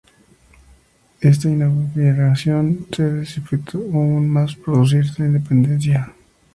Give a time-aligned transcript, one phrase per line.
[1.19, 6.11] Esta inmigración se intensificó aún más al producirse la independencia.